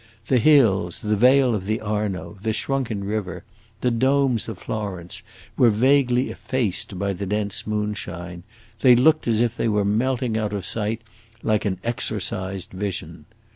The 0.29 0.39
hills, 0.39 0.99
the 1.01 1.15
vale 1.15 1.53
of 1.53 1.67
the 1.67 1.79
Arno, 1.79 2.35
the 2.41 2.53
shrunken 2.53 3.03
river, 3.03 3.43
the 3.81 3.91
domes 3.91 4.49
of 4.49 4.57
Florence, 4.57 5.21
were 5.55 5.69
vaguely 5.69 6.31
effaced 6.31 6.97
by 6.97 7.13
the 7.13 7.27
dense 7.27 7.67
moonshine; 7.67 8.41
they 8.79 8.95
looked 8.95 9.27
as 9.27 9.41
if 9.41 9.55
they 9.55 9.67
were 9.67 9.85
melting 9.85 10.39
out 10.39 10.53
of 10.53 10.65
sight 10.65 11.01
like 11.43 11.65
an 11.65 11.77
exorcised 11.83 12.71
vision. 12.71 13.25